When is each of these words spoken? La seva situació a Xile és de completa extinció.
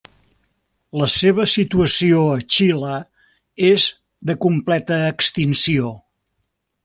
La 1.01 1.07
seva 1.15 1.43
situació 1.51 2.21
a 2.37 2.39
Xile 2.55 2.95
és 3.67 3.85
de 4.31 4.37
completa 4.47 4.99
extinció. 5.13 5.93